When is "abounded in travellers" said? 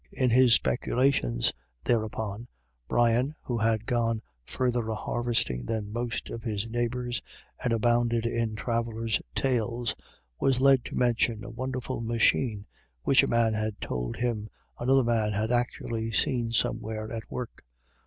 7.71-9.21